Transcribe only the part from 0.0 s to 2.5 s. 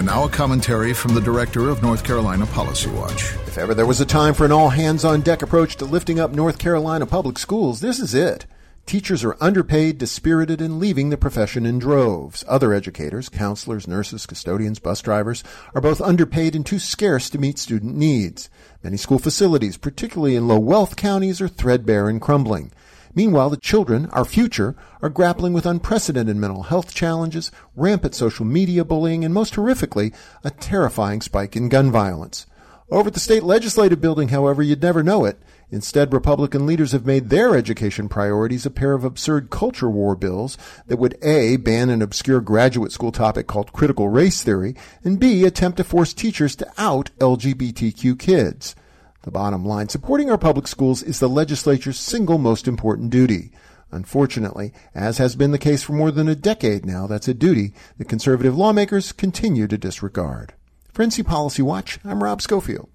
And now a commentary from the director of North Carolina